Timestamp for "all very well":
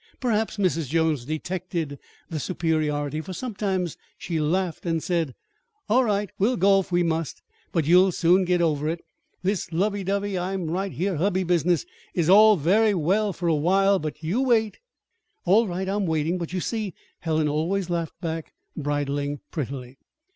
12.31-13.31